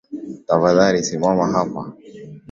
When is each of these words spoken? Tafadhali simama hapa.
Tafadhali 0.47 0.99
simama 1.07 1.45
hapa. 1.53 1.81